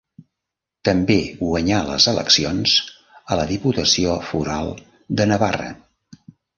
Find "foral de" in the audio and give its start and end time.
4.33-5.33